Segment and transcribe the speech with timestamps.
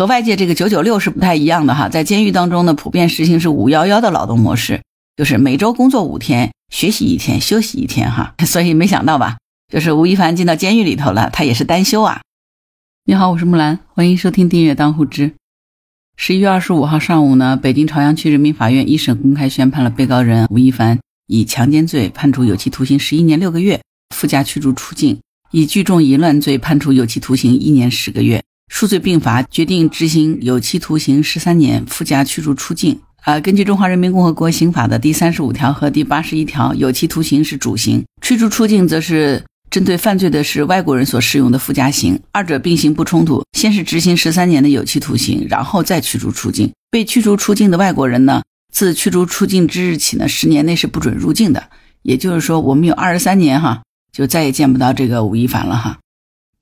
[0.00, 1.90] 和外界这个九九六是不太一样的哈。
[1.90, 4.80] 在监狱当中呢，普遍实行是五幺幺的劳动模式，
[5.14, 8.34] 就是每周工作五天，学习一天，休息一天哈。
[8.46, 9.36] 所以没想到吧，
[9.70, 12.22] 就是吴亦凡进到监狱里头了，他也是单休啊。
[13.04, 15.34] 你好，我是木兰，欢迎收听订阅当户知。
[16.16, 23.78] 十一月二十五号上午呢，北京朝阳区人民法院一审公开宣判了被告人吴亦凡以强奸罪判处有期徒刑十一年六个月，
[24.16, 25.18] 附加驱逐出境；
[25.50, 28.42] 以聚众淫乱罪判处有期徒刑一年十个月。
[28.70, 32.98] 数罪并罚，决定执行有期徒刑十三年，附加驱逐出境。
[33.24, 43.44] 啊，根据《中华人民共和国刑法》的第三十五条和第八十一条，有期徒刑是主刑，驱逐出境则是针对犯罪的是外国人所适用的附加刑，二者并行不冲突。
[43.58, 46.72] 先是执行十三年的有期徒刑，然后再驱逐出境。
[46.90, 48.42] 被驱逐出境的外国人呢，
[48.72, 51.62] 自驱逐出境之日起呢，十年内是不准入境的。
[52.02, 55.98] 也就是说，我们有二十三年哈，就再也见不到这个吴亦凡了哈。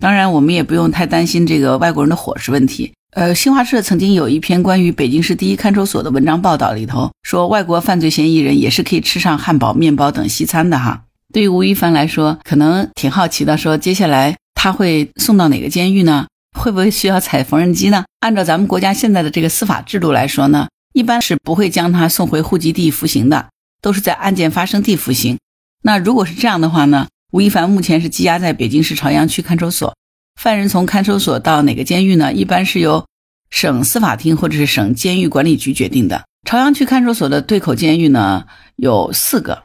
[0.00, 2.92] 当然，我们也不用太担心这个外国人的伙食问题。
[3.12, 11.02] 呃，新华社曾经有一篇关于北京市第一看守所的文章报道，里头说外国犯罪嫌疑人也是可以吃上汉堡、面包等西餐的哈。
[11.32, 16.28] 对于吴亦凡来说，可能挺好奇的，说接下来他会送到哪个监狱呢？
[16.56, 18.05] 会不会需要踩缝纫机呢？
[18.20, 23.48] 按照咱们国家现在的这个司法制度来说呢，一般是不会将他送回户籍地服刑的，
[23.83, 25.38] 都是在案件发生地服刑。
[25.83, 27.08] 那如果是这样的话呢？
[27.30, 29.94] 吴亦凡目前是羁押在北京市朝阳区看守所。
[30.40, 32.32] 犯人从看守所到哪个监狱呢？
[32.32, 33.04] 一般是由
[33.50, 36.24] 省司法厅或者是省监狱管理局决定的。
[36.46, 39.64] 朝阳区看守所的对口监狱呢有四个，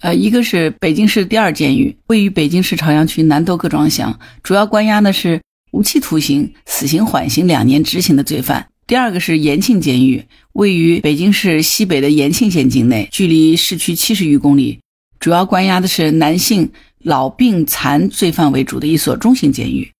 [0.00, 8.68] 呃，一个是北京市第二监狱，位于北京市朝阳区南都各庄乡，主要关押的是无期徒刑、死刑缓刑两年执行的罪犯。
[8.86, 14.80] 第二个是延庆监狱，位于北京市西北的延庆县境内，距离市区七十余公里，
[15.20, 16.70] 主要关押的是男性。
[17.04, 19.92] 老病残罪犯为主的一所中型监狱，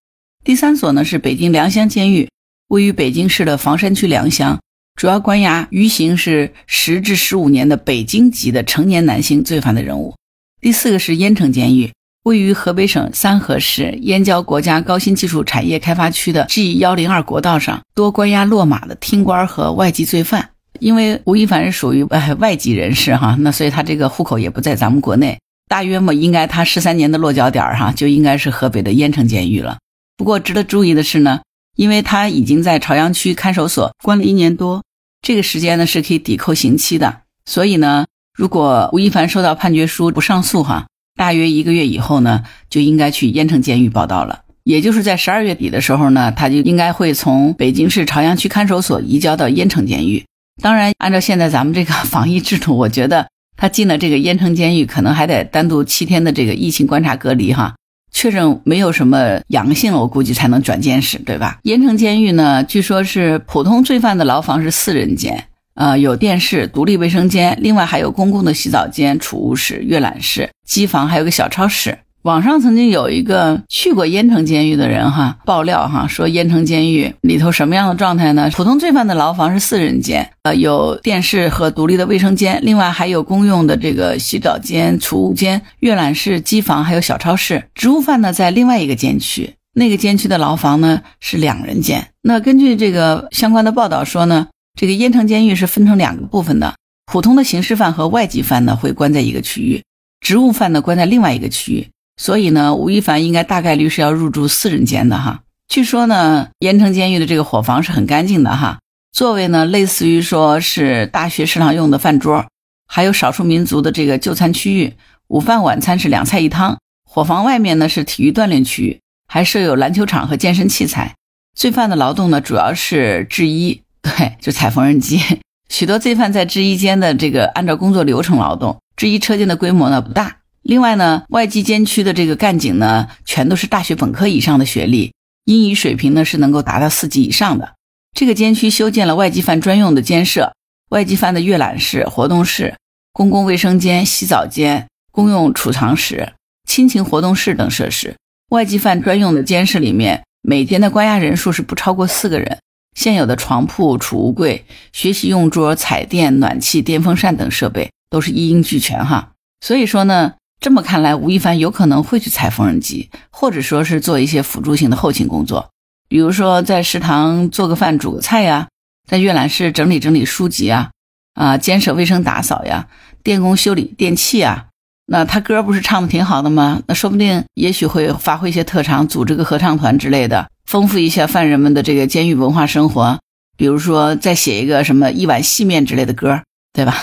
[0.43, 2.31] 第三所呢是北京良乡监狱，
[2.69, 4.59] 位于北京市的房山区良乡，
[4.99, 10.15] 主要关押余刑是十至十五年的北京籍的成年男性罪犯的人物。
[10.63, 20.49] 第四个是燕城监狱，位于河北省三河市燕郊国家高新技术产业开发区的 G 幺零二国道上，多关押落马的厅官和外籍罪犯。
[20.81, 25.39] 因为吴亦凡是属于外外籍人士哈，那所以他这个户口也不在咱们国内。
[25.69, 29.79] 大约嘛，应该他十三年的落脚点儿哈，就应该是河北的燕城监狱了。
[30.17, 31.41] 不过值得注意的是呢，
[31.75, 34.83] 因为他已经在朝阳区看守所关了一年多，
[35.23, 37.23] 这个时间呢是可以抵扣刑期的。
[37.47, 40.87] 所以呢，如果吴亦凡收到判决书不上诉哈，
[41.17, 44.43] 大约一个月以后呢，就应该去燕城监狱报到了。
[44.65, 50.25] 也就是在十二月底的时候呢，他就应该会从北京市朝阳区看守所移交到燕城监狱。
[50.63, 53.27] 当然，按照现在咱们这个防疫制度，我觉得。
[53.57, 57.75] 他进了这个烟城监狱，可能还得单独七天的这个疫情观察隔离哈，
[58.13, 61.59] 确认没有什么阳性了，我估计才能转监室，对吧？
[61.63, 65.45] 烟城监狱呢，据说是普通罪犯的牢房是四人间，
[65.75, 71.99] 呃，有电视、独立卫生间，另外还有公共的洗澡间、储物室、阅览室、机房，还有个小超市。
[72.25, 78.51] 网上曾经有一个去过燕城监狱的人哈爆料哈说燕城监狱里头什么样的状态呢？
[78.55, 87.65] 普通罪犯的牢房是四人间，呃，有电视和独立的卫生间，另外还有公用的这个洗澡间、储物间、阅览室、机房，还有小超市。
[87.75, 92.09] 职务犯呢在另外一个监区，那个监区的牢房呢是两人间。
[92.23, 94.47] 那根据这个相关的报道说呢，
[94.81, 96.75] 这个燕城监狱是分成两个部分的，
[97.05, 99.83] 普通的刑事犯和外籍犯呢会关在一个区域，
[100.21, 101.89] 职务犯呢关在另外一个区域。
[102.17, 105.41] 所以呢，吴亦凡应该大概率是要入住四人间的哈。
[105.69, 108.79] 据说呢，盐城监狱的这个伙房是很干净的哈，
[109.13, 112.47] 座位呢类似于说是大学食堂用的饭桌，
[112.87, 114.95] 还有少数民族的这个就餐区域，
[115.29, 116.79] 午饭晚餐是两菜一汤。
[117.05, 121.15] 伙房外面呢是体育锻炼区域，还设有篮球场和健身器材。
[121.57, 125.21] 罪犯的劳动呢主要是制衣， 对，就踩缝纫机。
[125.69, 130.37] 许多罪犯在制衣间的这个按照工作流程劳动，制衣车间的规模呢不大。
[130.65, 135.13] 另外呢，外籍监区的这个干警呢，全都是大学本科以上的学历，
[135.45, 137.75] 英语水平呢是能够达到四级以上的。
[138.17, 140.55] 这个监区修建了外籍犯专用的监舍、
[140.89, 142.77] 外籍犯的阅览室、活动室、
[143.13, 146.33] 公共卫生间、洗澡间、公用储藏室、
[146.67, 148.17] 亲情活动室等设施。
[148.49, 152.59] 外籍犯专用的监室里面，每天的关押人数是不超过四个人。
[152.97, 154.65] 现有的床铺、储物柜、
[154.95, 159.33] 学习用桌、彩电、暖气、电风扇等设备都是一应俱全哈。
[159.61, 160.33] 所以说呢。
[160.65, 165.69] 这么看来，吴亦凡有可能会去踩缝纫机，或者说是做一些辅助性的后勤工作，
[166.09, 168.69] 比如说在食堂做个饭、煮个菜呀，
[169.07, 170.91] 在阅览室整理整理书籍啊，
[171.35, 172.89] 啊，监舍卫生打扫呀，
[173.23, 174.69] 电工修理电器啊。
[175.05, 176.81] 那他歌不是唱的挺好的吗？
[176.87, 183.21] 那说不定也许会发挥一些特长，组织个合唱团之类的，丰富一下犯人们的这个监狱文化生活，
[183.59, 186.41] 比如说再写一个什么一碗细面之类的歌，
[186.73, 186.97] 对吧？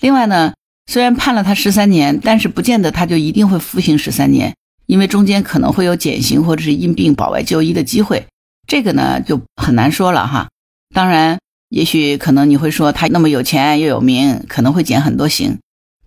[0.00, 0.54] 另外呢，
[0.90, 4.54] 虽然判了他十三年，但是不见得他就一定会服刑十三年，
[4.86, 8.26] 因为中间可能会有减刑或者是因病保外就医的机会，
[8.66, 10.48] 这个呢就很难说了哈。
[10.94, 11.38] 当然，
[11.68, 15.58] 也许可能你会说他那么有钱又有名，可能会减很多刑。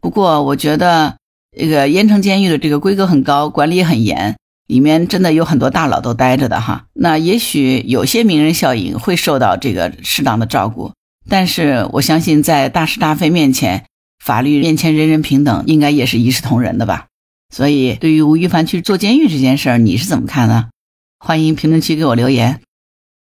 [0.02, 1.16] 不过我觉得
[1.56, 4.36] 这个盐城监狱的这个规格很高，管理很严。
[4.68, 10.94] 里面真的有很多大佬都待着的哈，那也许有些名人效应会受到这个适当的照顾，
[11.28, 13.84] 但是我相信在大是大非面前，
[14.24, 17.08] 法律面前人人平等，应该也是一视同仁的吧。
[17.54, 20.70] 所以对于吴亦凡去坐监狱这件事儿，你是怎么看呢？
[21.20, 22.62] 欢迎评论区给我留言。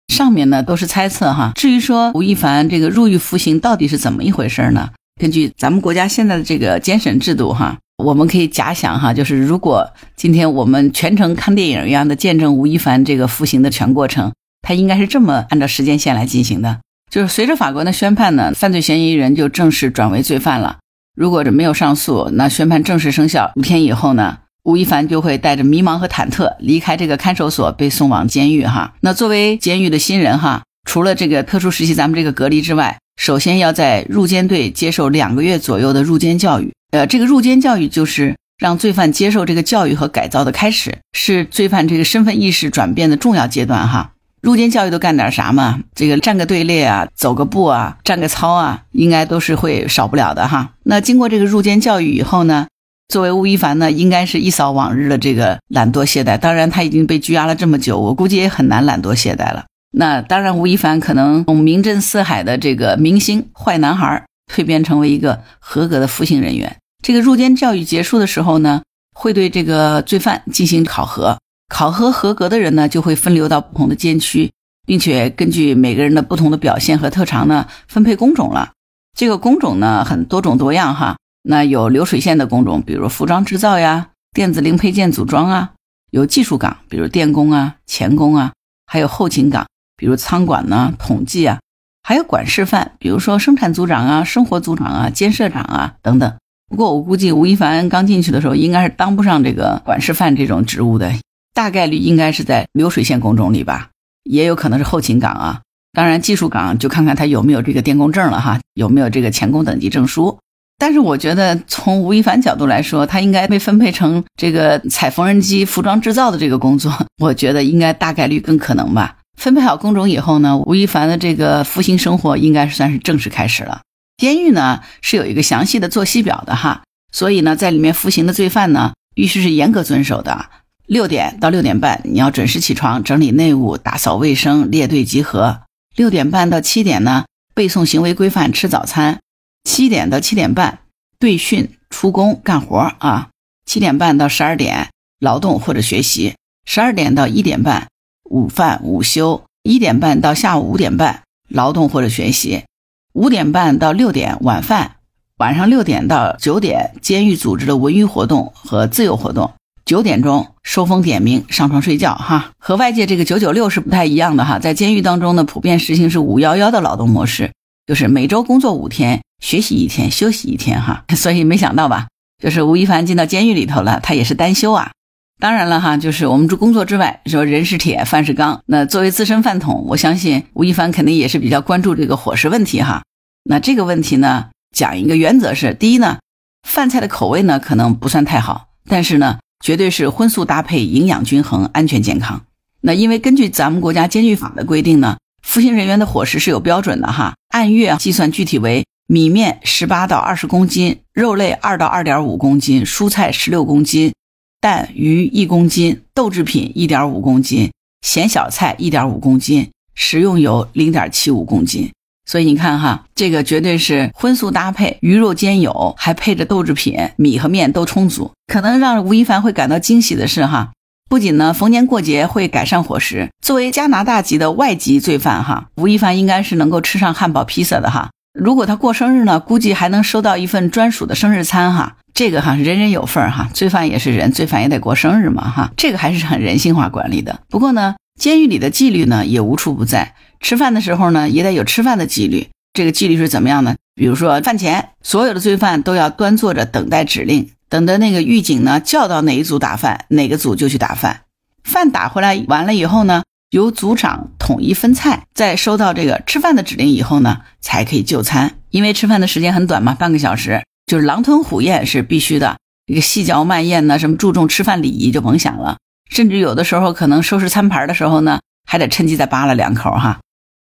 [0.08, 4.90] 上面呢都是猜测哈，至于说吴亦凡这个入狱服刑到底是怎么一回事呢？
[5.20, 7.78] 根据咱们国家现在的这个监审制度哈。
[8.02, 16.80] 我们可以假想哈，就是如果今天我们全程看电影一样的见证吴亦凡这个服刑的全过程，他应该是这么按照时间线来进行的。
[17.08, 20.78] 就是随着法官的宣判呢，犯罪嫌疑人就正式转为罪犯了。
[21.14, 28.94] 如果这没有上诉，那宣判正式生效五天以后呢，吴亦凡就会带着迷茫和忐忑离开这个看守所，被送往监狱哈。
[29.00, 36.72] 那作为监狱的新人哈，除了这个特殊时期咱们这个隔离之外，首先要在入监队接受两个月左右的入监教育。
[36.92, 44.12] 呃，这个入监教育就是让罪犯接受这个教育和改造的开始，是罪犯这个身份意识转变的重要阶段哈。
[44.42, 45.78] 入监教育都干点啥嘛？
[45.94, 50.72] 这个站个队列啊，走个步啊，站个操啊，应该都是会少不了的哈。
[50.82, 52.66] 那经过这个入监教育以后呢，
[53.06, 56.36] 作为吴亦凡呢，应该是一扫往日的这个懒惰懈怠。
[56.36, 59.64] 当然，他已经被拘押了这么久，我估计也很难懒惰懈怠了。
[59.92, 66.76] 那当然，吴亦凡可能从名震四海的这个明星坏男孩蜕变成为一个合格的服刑人员。
[67.00, 68.82] 这个入监教育结束的时候呢，
[69.14, 71.38] 会对这个罪犯进行考核，
[71.72, 74.52] 考核合格的人呢，就会分流到不同的监区，
[74.86, 78.72] 并且根据每个人的不同的表现和特长呢，分配工种了。
[79.16, 81.16] 这个工种呢，很多种多样哈。
[81.42, 85.70] 那有流水线的工种，比如服装制造呀、电子零配件组装啊；
[86.10, 88.52] 有技术岗，比如电工啊、钳工啊；
[88.86, 89.66] 还有后勤岗，
[89.96, 91.56] 比如仓管呢、统计啊；
[92.02, 96.34] 还有管事范，比如说生产组长啊、生活组长啊、监舍长啊等等。
[96.68, 101.10] 不过我估计吴亦凡刚进去的时候，应该是当不上这个管事范这种职务的，
[101.54, 103.90] 大概率应该是在流水线工种里吧，
[104.24, 105.60] 也有可能是后勤岗啊。
[105.92, 110.38] 当然技术岗就看看他有没有这个电工证了哈，有没有这个钳工等级证书。
[110.78, 119.18] 但是我觉得从吴亦凡角度来说，他应该被分配成这个踩缝纫机、服装制造的这个工作， 我觉得应该大概率更可能吧。
[119.38, 123.82] 分配好工种以后呢，吴亦凡的这个服刑生活应该算是正式开始了。
[124.16, 126.82] 监狱呢是有一个详细的作息表的哈，
[127.12, 130.46] 所以呢，在里面服刑的罪犯呢，必须是严格遵守的。
[130.86, 135.62] 六点到六点半，你要准时起床，整理内务，打扫卫生，列队集合。
[135.94, 137.24] 六点半到七点呢，
[137.54, 139.20] 背诵行为规范，吃早餐。
[139.64, 140.80] 七点到七点半，
[141.18, 143.28] 队训、出工、干活啊。
[143.64, 144.90] 七点半到十二点，
[145.20, 146.34] 劳动或者学习。
[146.66, 147.88] 十二点到一点半，
[148.24, 149.44] 午饭、午休。
[149.62, 152.64] 一点半到下午五点半，劳动或者学习。
[153.12, 154.96] 五点半到六点晚饭，
[155.36, 159.52] 晚上六点到九点监狱组织的文娱活动和自由活动。
[159.84, 164.58] 九点钟收风点名上床睡觉哈，和外界这个九九六是不太一样的哈。
[164.58, 167.52] 在监狱当中呢，普遍实行是五幺幺的劳动模式，
[167.86, 171.04] 就是每周工作五天，学习一天，休息一天哈。
[171.16, 172.06] 所以没想到吧，
[172.42, 174.92] 就是吴亦凡进到监狱里头了，他也是单休啊。
[175.40, 178.62] 当然了哈，就是我们这工作之外，说人是铁，饭是钢。
[178.66, 183.02] 那作为资深饭桶，我相信吴亦凡肯定也是比较关注这个伙食问题哈。
[183.42, 186.18] 那这个问题呢，讲一个原则是：第一呢，
[186.62, 192.44] 饭菜的口味呢可能不算太好，但是呢，绝对是荤素搭配，营养均衡，安全健康。
[192.80, 204.12] 那因为根据咱们国家监狱法的规定呢，服刑人员的伙食是有标准的哈，按月计算，具体为米面十八到二十公斤，肉类二到二点五公斤，蔬菜十六公斤。
[204.60, 211.90] 蛋鱼一公斤，豆制品一点五公斤，咸小菜一点五公斤，食用油零点七五公斤。
[212.32, 218.32] 所以你看哈，这个绝对是荤素搭配，鱼肉兼有，还配着豆制品，米和面都充足。
[218.46, 220.72] 可能让吴亦凡会感到惊喜的是哈，
[221.10, 228.08] 不仅呢逢年过节会改善伙食，作为加拿大籍的外籍罪犯哈，吴亦凡应该是能够吃上汉堡、披萨的哈。
[228.32, 231.96] 如果他过生日呢，估计还能收到一份专属的生日餐哈。
[232.14, 237.40] 这个哈，人人有份儿哈，罪犯也是人，罪犯也得过生日嘛哈，这个还是很人性化管理的。
[237.50, 242.48] 不过呢，监狱里的纪律呢也无处不在，吃饭的时候呢也得有吃饭的纪律。
[242.74, 243.76] 这个纪律是怎么样呢？
[243.94, 251.22] 比如说饭前，所有的罪犯都要端坐着等待指令，等的那个狱警呢叫到哪一组打饭，哪个组就去打饭。
[251.62, 258.54] 饭打回来完了以后呢，由组长统一分菜，在收到这个吃饭的指令以后呢，才可以就餐。
[258.70, 262.56] 因为吃饭的时间很短嘛，半个小时，就是狼吞虎咽是必须的。
[262.86, 265.76] 这个细嚼慢咽呢，什么注重吃饭礼仪就甭想了。
[266.10, 270.20] 甚至有的时候可能收拾餐盘的时候呢，还得趁机再扒拉两口哈，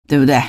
[0.08, 0.42] 对不对？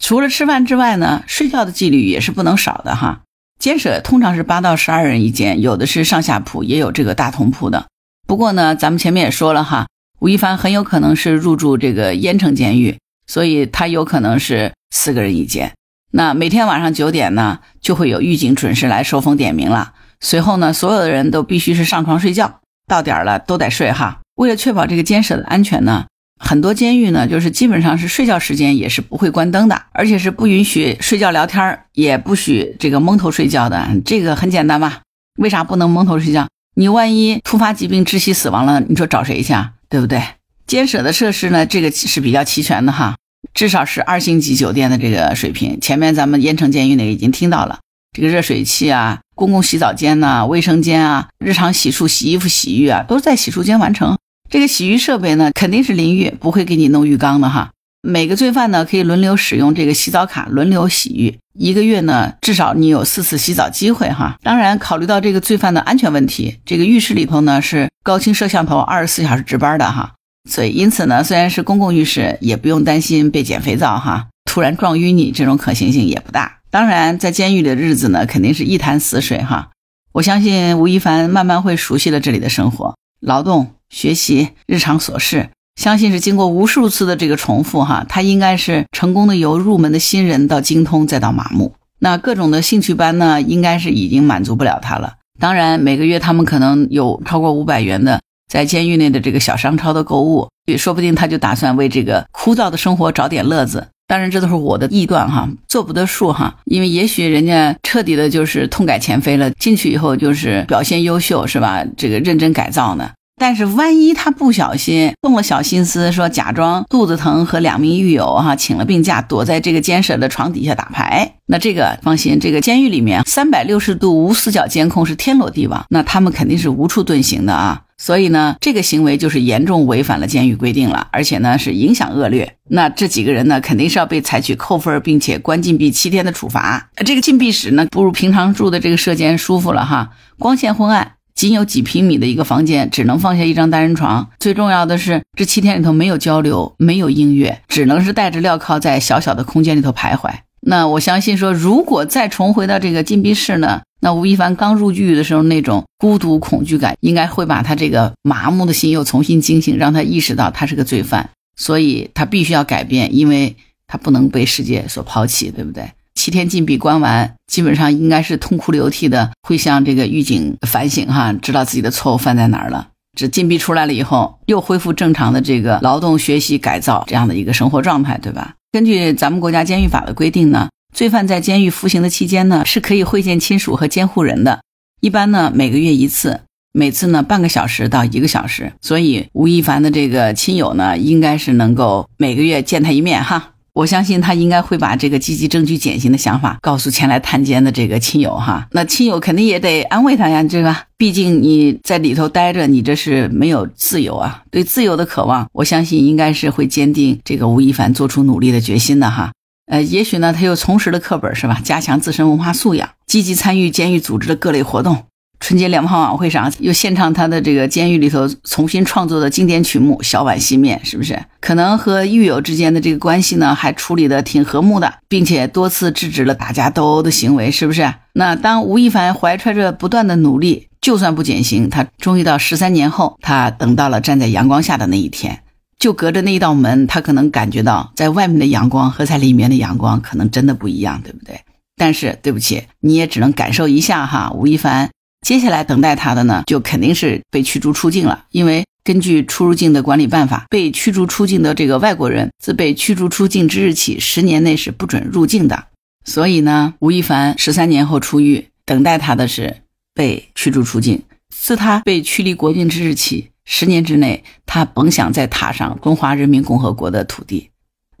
[0.00, 3.22] 除了吃饭之外呢，睡觉的纪律也是不能少的哈。
[3.58, 7.86] 监舍通常是八到十二人一间，有的是上下铺，也有这个大通铺的。
[8.26, 9.86] 不过呢，咱们前面也说了哈，
[10.18, 15.72] 吴亦凡很有可能是入住这个燕城监狱，所以他有可能是四个人一间。
[16.10, 19.92] 那每天晚上九点呢，就会有狱警准时来收封点名了。
[20.20, 24.20] 随后呢，所有的人都必须是上床睡觉，到点了都得睡哈。
[24.34, 26.06] 为了确保这个监舍的安全呢。
[26.38, 33.88] 很多监狱呢，就是基本上是睡觉时间也是不会关灯的，而且是不允许睡觉聊天也不许这个蒙头睡觉的。
[34.04, 35.02] 这个很简单吧？
[35.38, 36.46] 为啥不能蒙头睡觉？
[36.76, 39.72] 你万一突发疾病窒息死亡了，你说找谁去啊？
[39.88, 40.22] 对不对？
[40.66, 43.16] 监舍的设施呢，这个是比较齐全的哈，
[43.54, 45.80] 至少是二星级酒店的这个水平。
[45.80, 47.78] 前面咱们燕城监狱那个已经听到了，
[48.12, 54.18] 这个热水器啊，公共洗澡间呐，卫生间啊，日常洗漱、洗衣服、洗浴啊，都是在洗漱间完成。
[54.50, 57.70] 这个洗浴设备呢，肯定是淋浴，不会给你弄浴缸的哈。
[58.02, 61.38] 每个罪犯呢，可以轮流使用这个洗澡卡，轮流洗浴。
[61.58, 64.36] 一个月呢，至少你有四次洗澡机会哈。
[64.42, 70.12] 当然，考虑到这个罪犯的安全问题，这个浴室里头呢是高清摄像头，二十四小时值班的哈。
[70.48, 76.58] 所以，因此呢，虽然是公共浴室，也不用担心被捡肥皂哈，突然撞晕你这种可行性也不大。
[76.70, 79.70] 当然，在监狱的日子呢，肯定是一潭死水哈。
[80.12, 82.94] 我相信吴亦凡慢慢会熟悉了这里的生活。
[83.20, 91.72] 劳动、学习、日常琐事，相信是经过无数次的这个重复，哈，他应该是成功的由入门的新人到精通，再到麻木。
[92.00, 95.14] 那各种的兴趣班呢，应该是已经满足不了他了。
[95.38, 98.20] 当然，每个月他们可能有超过五百元的
[98.52, 103.86] 在监狱内的这个小商超的购物，也说不定他就打算为这个枯燥的生活找点乐子。
[104.08, 111.84] 当然，这都是我的臆断哈，做不得数哈，因为也许人家彻底的就是痛改前非了，进去以后就是表现优秀是吧？
[111.96, 113.12] 这个认真改造呢。
[113.36, 127.82] 但是万一他不小心动了小心思，说假装肚子疼和两名狱友哈请了病假，躲在这个监舍的床底下打牌，那这个放心，这个监狱里面三百六十度无死角监控是天罗地网，那他们肯定是无处遁形的啊。
[127.96, 132.56] 所以呢，这个行为就是严重违反了监狱规定了，而且呢是影响恶劣。
[132.68, 136.90] 那这几个人呢，肯定是要被采取扣分并且关禁闭七天的处罚。
[136.96, 144.30] 这个禁闭室呢，不如平常住的这个舍监舒服了哈，光线昏暗，仅有几平米的一个房间，只能放下一张单人床。
[144.38, 150.30] 最重要的是，这七天里头没有交流，没有音乐，只能是带着镣铐在小小的空间里头徘徊。
[150.60, 153.82] 那我相信说，如果再重回到这个禁闭室呢？
[154.00, 165.90] 那吴亦凡刚入狱的时候，那种孤独恐惧感，应该会把他这个麻木的心又重新惊醒，让他意识到他是个罪犯，所以他必须要改变，因为他不能被世界所抛弃，对不对？
[166.24, 172.88] 七天禁闭关完，基本上应该是痛哭流涕的，会向这个狱警反省哈，知道自己的错误犯在哪儿了。
[173.14, 178.54] 这禁闭出来了以后，又恢复正常的这个劳动、学习、改造这样的一个生活状态，对吧？
[178.72, 180.70] 根据咱们国家监狱法的规定呢。
[180.94, 184.62] 罪犯在监狱服刑的期间呢，是可以会见亲属和监护人的，
[185.02, 186.40] 一般呢每个月一次，
[186.72, 188.72] 每次呢半个小时到一个小时。
[188.80, 193.50] 所以吴亦凡的这个亲友呢，应该是能够每个月见他一面哈。
[193.74, 198.68] 我相信他应该会把这个积极争取减刑的想法告诉前来探监的这个亲友哈。
[198.70, 200.84] 那亲友肯定也得安慰他呀，对吧？
[200.96, 204.44] 毕竟你在里头待着，你这是没有自由啊。
[204.52, 209.32] 对自由的渴望，我相信应该是会坚定这个吴亦凡做出努力的决心的哈。
[209.66, 211.60] 呃，也许呢，他又重拾了课本，是吧？
[211.64, 215.04] 加强自身文化素养，积极参与监狱组织的各类活动。
[215.40, 221.22] 春节联欢晚会上又献唱他的这个监狱里头重新创作的经典曲目《小碗细面》，是不是？
[221.40, 227.92] 可能和狱友之间的这个关系呢，还处理的挺和睦的，并且多次制止了打架斗殴的行为，是不是？
[228.14, 235.40] 那当吴亦凡怀揣着不断的努力，就算不减刑，他终于到十三年后，他等到了站在阳光下的那一天。
[235.76, 241.38] 就隔着那一道门，他可能感觉到在外面的阳光和在里面的阳光可能真的不一样，对不对？
[241.76, 244.30] 但是对不起，你也只能感受一下哈。
[244.32, 244.88] 吴亦凡
[245.24, 248.26] 接下来等待他的呢，就肯定是被驱逐出境了。
[248.30, 255.68] 因为根据出入境的管理办法，被驱逐出境的这个外国人，自被驱逐出境之日起十年内是不准入境的。
[256.04, 259.62] 所以呢，吴亦凡十三年后出狱，等待他的是
[259.94, 261.02] 被驱逐出境。
[261.34, 263.30] 自他被驱离国境之日起。
[263.46, 267.50] 十年之内，他甭想再踏上中华人民共和国的土地。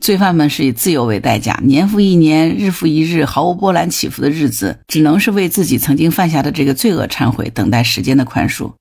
[0.00, 8.72] 罪犯们是以自由为代价，年复一年，日复一日，毫无波澜起伏的日子，只能是为自己曾经犯下的这个罪恶忏悔，等待时间的宽恕。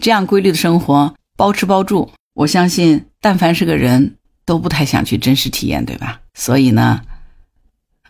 [0.00, 6.20] 这样规律的生活，包吃包住，我相信，但凡是个人，都不太想去真实体验，对吧？
[6.34, 7.00] 所以呢，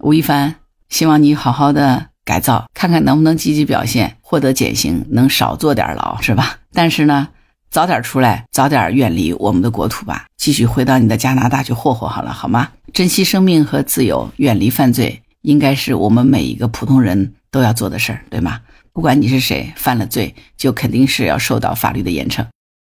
[0.01, 0.57] 吴亦凡，
[0.89, 6.59] 希望你好好的改造，看看能不能积极表现，获得减刑，能少坐点牢，是吧？
[6.73, 7.29] 但是呢，
[7.73, 12.69] 早点出来，早点远离我们的国土吧，继续回到你的加拿大去霍霍好了，好吗？
[12.93, 18.61] 珍惜生命和自由，远离犯罪，应该是我们每一个普通人都要做的事儿，对吗？
[18.93, 22.45] 不管你是谁，犯了罪，就肯定是要受到法律的严惩。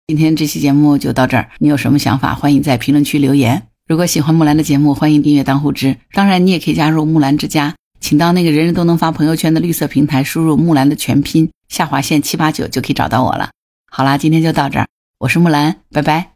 [0.08, 3.62] 今天这期节目就到这儿，你有什么想法，欢迎在评论区留言。
[3.86, 5.96] 如果喜欢木兰的节目，欢迎订阅当户知。
[6.12, 13.50] 当然，你也可以加入木兰之家，请到那个人人都能发朋友圈的绿色平台，输入木兰的全拼下划线七八九就可以找到我了。
[13.94, 14.86] 好啦，今天就到这儿，
[15.18, 16.31] 我是木兰，拜拜。